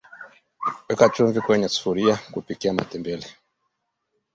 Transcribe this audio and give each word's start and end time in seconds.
weka 0.87 1.05
na 1.07 1.13
chumvi 1.13 1.41
kwenye 1.41 1.67
sufuria 1.69 2.15
kupikia 2.33 2.73
matembele 2.73 3.27